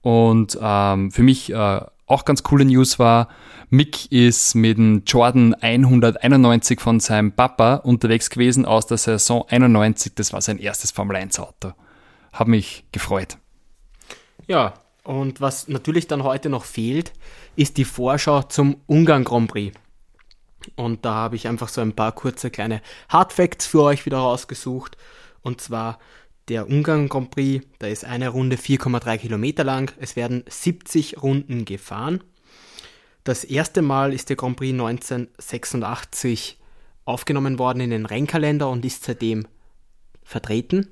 [0.00, 3.28] Und ähm, für mich äh, auch ganz coole News war,
[3.68, 10.14] Mick ist mit dem Jordan 191 von seinem Papa unterwegs gewesen aus der Saison 91.
[10.14, 11.72] Das war sein erstes Formel 1 Auto.
[12.32, 13.36] Hab mich gefreut.
[14.46, 14.72] Ja,
[15.08, 17.14] und was natürlich dann heute noch fehlt,
[17.56, 19.74] ist die Vorschau zum Ungarn Grand Prix.
[20.76, 24.98] Und da habe ich einfach so ein paar kurze kleine Hardfacts für euch wieder rausgesucht.
[25.40, 25.98] Und zwar
[26.48, 29.90] der Ungarn Grand Prix, da ist eine Runde 4,3 Kilometer lang.
[29.98, 32.22] Es werden 70 Runden gefahren.
[33.24, 36.58] Das erste Mal ist der Grand Prix 1986
[37.06, 39.48] aufgenommen worden in den Rennkalender und ist seitdem
[40.22, 40.90] vertreten.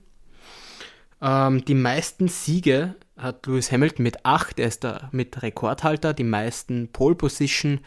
[1.21, 6.25] Ähm, die meisten Siege hat Lewis Hamilton mit 8, er ist da mit Rekordhalter, die
[6.25, 7.81] meisten Pole Position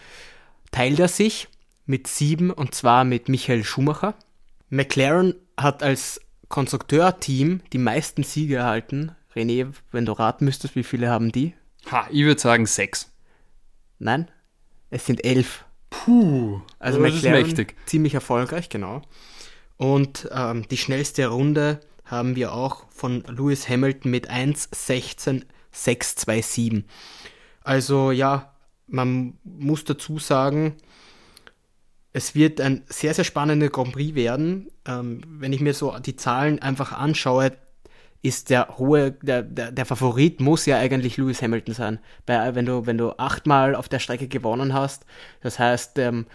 [0.71, 1.47] teilt er sich
[1.85, 4.15] mit 7 und zwar mit Michael Schumacher.
[4.69, 9.15] McLaren hat als Konstrukteurteam die meisten Siege erhalten.
[9.35, 11.53] René, wenn du raten müsstest, wie viele haben die?
[11.91, 13.11] Ha, ich würde sagen 6.
[13.99, 14.29] Nein,
[14.89, 15.65] es sind 11.
[15.89, 19.01] Puh, also McLaren ziemlich erfolgreich, genau.
[19.77, 21.79] Und ähm, die schnellste Runde
[22.10, 26.84] haben wir auch von Lewis Hamilton mit 1.16.627.
[27.63, 28.54] Also ja,
[28.88, 30.78] man muss dazu sagen,
[32.12, 34.72] es wird ein sehr, sehr spannender Grand Prix werden.
[34.88, 37.52] Ähm, wenn ich mir so die Zahlen einfach anschaue,
[38.22, 42.00] ist der hohe, der, der, der Favorit muss ja eigentlich Lewis Hamilton sein.
[42.26, 45.06] Bei, wenn, du, wenn du achtmal auf der Strecke gewonnen hast,
[45.41, 46.26] das heißt, ähm,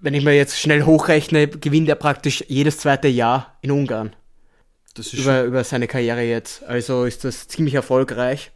[0.00, 4.16] wenn ich mir jetzt schnell hochrechne, gewinnt er praktisch jedes zweite Jahr in Ungarn
[5.12, 6.62] über, über seine Karriere jetzt.
[6.64, 8.52] Also ist das ziemlich erfolgreich.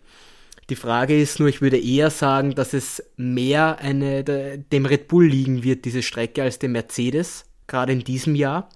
[0.69, 5.27] Die Frage ist nur, ich würde eher sagen, dass es mehr eine, dem Red Bull
[5.27, 8.69] liegen wird, diese Strecke, als dem Mercedes, gerade in diesem Jahr.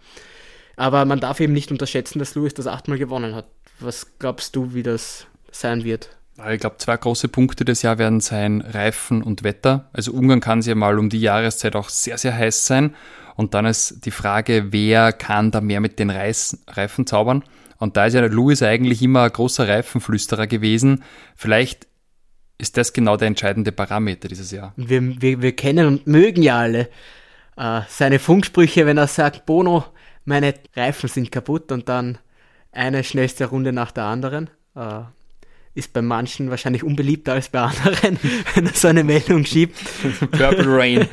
[0.77, 3.49] Aber man darf eben nicht unterschätzen, dass Lewis das achtmal gewonnen hat.
[3.81, 6.17] Was glaubst du, wie das sein wird?
[6.53, 9.91] Ich glaube, zwei große Punkte des Jahr werden sein Reifen und Wetter.
[9.93, 12.95] Also Ungarn kann es ja mal um die Jahreszeit auch sehr, sehr heiß sein.
[13.37, 17.45] Und dann ist die Frage, wer kann da mehr mit den Reis, Reifen zaubern?
[17.79, 21.03] Und da ist ja Lewis eigentlich immer ein großer Reifenflüsterer gewesen.
[21.37, 21.87] Vielleicht
[22.59, 24.75] ist das genau der entscheidende Parameter dieses Jahr.
[24.77, 26.91] Wir, wir, wir kennen und mögen ja alle
[27.57, 29.85] äh, seine Funksprüche, wenn er sagt, Bono,
[30.25, 32.19] meine Reifen sind kaputt und dann
[32.73, 34.51] eine schnellste Runde nach der anderen.
[34.75, 35.01] Äh,
[35.81, 38.19] ist bei manchen wahrscheinlich unbeliebter als bei anderen,
[38.55, 39.77] wenn er so eine Meldung schiebt.
[40.31, 41.09] Purple Rain.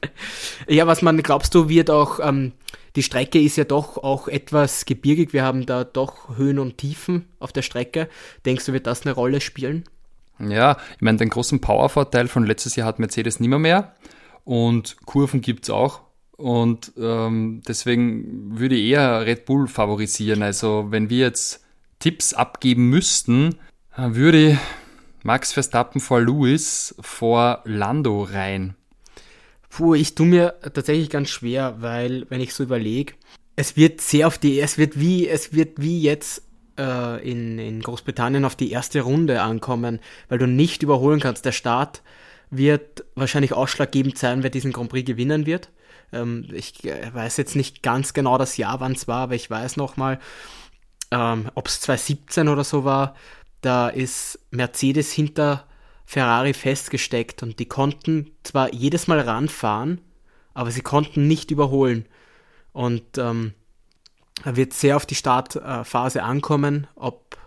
[0.68, 2.52] ja, was man, glaubst du, wird auch, ähm,
[2.96, 7.26] die Strecke ist ja doch auch etwas gebirgig, wir haben da doch Höhen und Tiefen
[7.38, 8.08] auf der Strecke.
[8.44, 9.84] Denkst du, wird das eine Rolle spielen?
[10.38, 13.94] Ja, ich meine, den großen Powervorteil von letztes Jahr hat Mercedes nimmer mehr
[14.44, 16.00] und Kurven gibt es auch.
[16.36, 20.42] Und ähm, deswegen würde ich eher Red Bull favorisieren.
[20.42, 21.64] Also wenn wir jetzt
[22.00, 23.54] Tipps abgeben müssten,
[23.96, 24.58] würde
[25.22, 28.74] Max Verstappen vor Lewis vor Lando rein.
[29.68, 33.14] Puh, ich tue mir tatsächlich ganz schwer, weil wenn ich so überlege,
[33.56, 36.42] es wird sehr auf die, es wird wie, es wird wie jetzt
[36.78, 41.44] äh, in, in Großbritannien auf die erste Runde ankommen, weil du nicht überholen kannst.
[41.44, 42.02] Der Start
[42.50, 45.70] wird wahrscheinlich ausschlaggebend sein, wer diesen Grand Prix gewinnen wird.
[46.12, 49.48] Ähm, ich äh, weiß jetzt nicht ganz genau das Jahr, wann es war, aber ich
[49.48, 50.18] weiß noch mal,
[51.10, 53.14] ähm, ob es 2017 oder so war,
[53.62, 55.66] da ist Mercedes hinter
[56.04, 60.00] Ferrari festgesteckt und die konnten zwar jedes Mal ranfahren,
[60.52, 62.06] aber sie konnten nicht überholen.
[62.72, 63.54] Und ähm,
[64.44, 67.38] wird sehr auf die Startphase ankommen, ob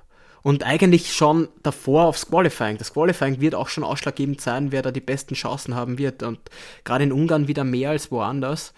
[0.45, 2.77] und eigentlich schon davor aufs Qualifying.
[2.77, 6.21] Das Qualifying wird auch schon ausschlaggebend sein, wer da die besten Chancen haben wird.
[6.21, 6.39] Und
[6.83, 8.75] gerade in Ungarn wieder mehr als woanders.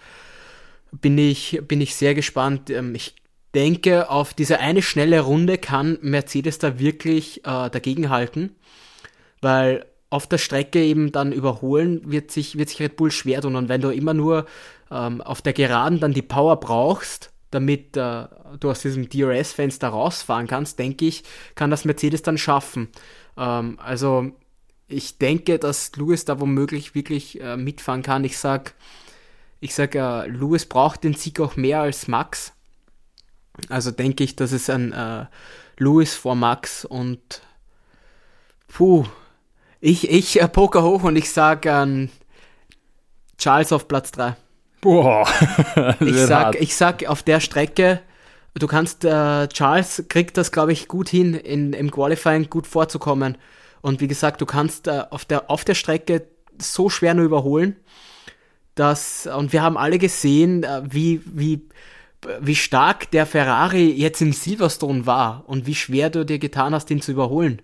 [0.92, 2.70] Bin ich, bin ich sehr gespannt.
[2.70, 3.16] Ähm, ich
[3.54, 8.56] denke, auf diese eine schnelle Runde kann Mercedes da wirklich äh, dagegenhalten,
[9.40, 13.56] weil auf der Strecke eben dann überholen wird sich, wird sich Red Bull schwer tun.
[13.56, 14.46] Und wenn du immer nur
[14.90, 18.24] ähm, auf der Geraden dann die Power brauchst, damit äh,
[18.60, 22.88] du aus diesem DRS-Fenster rausfahren kannst, denke ich, kann das Mercedes dann schaffen.
[23.36, 24.32] Ähm, also
[24.86, 28.24] ich denke, dass Lewis da womöglich wirklich äh, mitfahren kann.
[28.24, 28.74] Ich sag,
[29.60, 32.52] ich sag, äh, Lewis braucht den Sieg auch mehr als Max.
[33.68, 35.26] Also denke ich, dass es ein äh,
[35.78, 37.42] Lewis vor Max und
[38.68, 39.04] puh,
[39.80, 42.10] ich, ich äh, poker hoch und ich sage ähm,
[43.38, 44.36] Charles auf Platz 3.
[44.80, 45.28] Boah.
[46.00, 48.00] ich, sag, ich sag auf der Strecke,
[48.54, 53.38] du kannst, äh, Charles kriegt das, glaube ich, gut hin, in, im Qualifying gut vorzukommen.
[53.80, 56.26] Und wie gesagt, du kannst äh, auf, der, auf der Strecke
[56.60, 57.76] so schwer nur überholen,
[58.74, 61.68] dass, und wir haben alle gesehen, äh, wie, wie,
[62.40, 66.90] wie stark der Ferrari jetzt im Silverstone war und wie schwer du dir getan hast,
[66.90, 67.62] ihn zu überholen.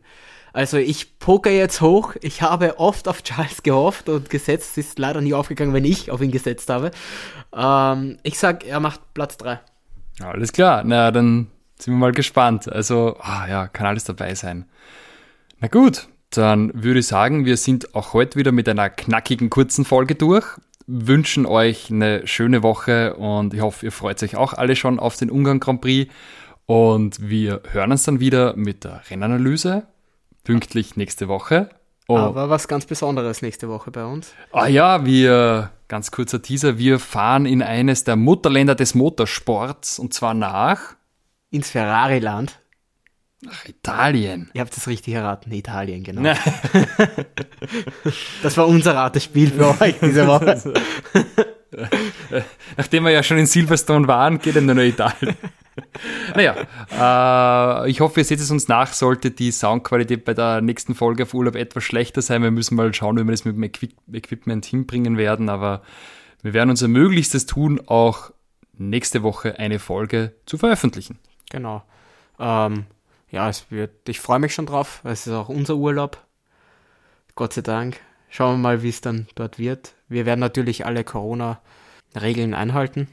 [0.52, 2.14] Also ich poker jetzt hoch.
[2.22, 4.78] Ich habe oft auf Charles gehofft und gesetzt.
[4.78, 6.92] Ist leider nie aufgegangen, wenn ich auf ihn gesetzt habe.
[7.52, 9.60] Ähm, ich sag, er macht Platz 3.
[10.20, 10.82] Alles klar.
[10.84, 12.70] Na, dann sind wir mal gespannt.
[12.70, 14.66] Also, oh ja, kann alles dabei sein.
[15.58, 19.84] Na gut, dann würde ich sagen, wir sind auch heute wieder mit einer knackigen kurzen
[19.84, 20.46] Folge durch.
[20.86, 25.16] Wünschen euch eine schöne Woche und ich hoffe, ihr freut euch auch alle schon auf
[25.16, 26.12] den Ungarn Grand Prix.
[26.66, 29.86] Und wir hören uns dann wieder mit der Rennanalyse
[30.44, 31.70] pünktlich nächste Woche.
[32.06, 32.16] Oh.
[32.16, 34.34] Aber was ganz Besonderes nächste Woche bei uns.
[34.52, 40.12] Ah ja, wir, ganz kurzer Teaser, wir fahren in eines der Mutterländer des Motorsports und
[40.12, 40.96] zwar nach
[41.50, 42.60] ins Ferrari-Land.
[43.44, 44.50] Nach Italien.
[44.54, 46.22] Ihr habt es richtig erraten, Italien, genau.
[48.42, 50.62] das war unser Ratespiel für euch diese Woche.
[52.76, 55.36] Nachdem wir ja schon in Silverstone waren, geht er nur nach Italien.
[56.34, 58.94] naja, äh, ich hoffe, ihr seht es uns nach.
[58.94, 62.94] Sollte die Soundqualität bei der nächsten Folge auf Urlaub etwas schlechter sein, wir müssen mal
[62.94, 65.50] schauen, wie wir das mit dem Equi Equipment hinbringen werden.
[65.50, 65.82] Aber
[66.40, 68.30] wir werden unser Möglichstes tun, auch
[68.78, 71.18] nächste Woche eine Folge zu veröffentlichen.
[71.50, 71.82] Genau.
[72.38, 72.86] Ähm,
[73.34, 75.00] ja, es wird, ich freue mich schon drauf.
[75.02, 76.24] Es ist auch unser Urlaub.
[77.34, 77.98] Gott sei Dank.
[78.30, 79.94] Schauen wir mal, wie es dann dort wird.
[80.08, 83.08] Wir werden natürlich alle Corona-Regeln einhalten.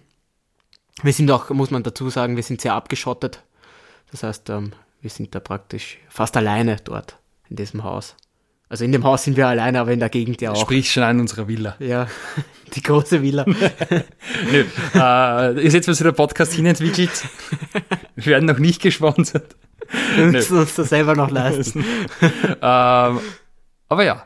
[1.02, 3.44] Wir sind auch, muss man dazu sagen, wir sind sehr abgeschottet.
[4.12, 7.18] Das heißt, ähm, wir sind da praktisch fast alleine dort
[7.50, 8.16] in diesem Haus.
[8.70, 10.62] Also in dem Haus sind wir alleine, aber in der Gegend ja auch.
[10.62, 11.76] Sprich schon an unserer Villa.
[11.80, 12.08] Ja,
[12.76, 13.44] die große Villa.
[14.52, 17.26] Nö, äh, ihr seht, was der Podcast hinentwickelt.
[18.16, 19.56] Wir werden noch nicht gesponsert.
[20.16, 21.84] Wir müssen uns das selber noch leisten.
[22.62, 23.20] ähm,
[23.90, 24.26] aber ja,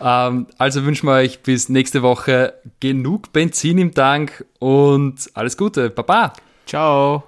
[0.00, 5.90] ähm, also wünschen wir euch bis nächste Woche genug Benzin im Tank und alles Gute.
[5.90, 6.32] Baba.
[6.66, 7.24] Ciao.